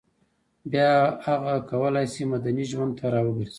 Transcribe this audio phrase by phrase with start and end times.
[0.71, 0.93] بیا
[1.25, 3.49] هغه کولای شي مدني ژوند ته راوګرځي